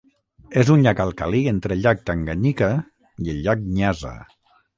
[0.61, 2.71] És un llac alcalí entre el Llac Tanganyika
[3.27, 4.17] i el Llac Nyasa.